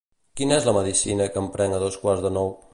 Quina 0.39 0.55
és 0.61 0.65
la 0.69 0.73
medicina 0.77 1.29
que 1.35 1.41
em 1.43 1.53
prenc 1.57 1.79
a 1.79 1.85
dos 1.87 2.03
quarts 2.07 2.25
de 2.29 2.37
nou? 2.39 2.55